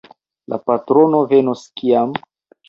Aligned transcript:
La 0.53 0.57
patrono 0.69 1.19
venos 1.35 1.63
kiam? 1.83 2.17